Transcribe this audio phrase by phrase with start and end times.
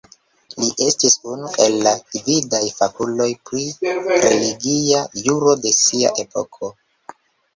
[0.59, 3.61] Li estis unu el la gvidaj fakuloj pri
[4.23, 6.71] religia juro de sia epoko.